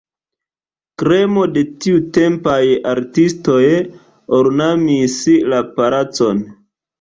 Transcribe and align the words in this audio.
Kremo 1.01 1.43
de 1.57 1.61
tiutempaj 1.85 2.61
artistoj 2.93 3.59
ornamis 4.39 5.19
la 5.53 5.61
palacon. 5.77 6.43